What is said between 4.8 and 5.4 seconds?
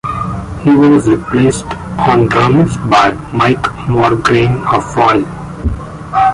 Foil.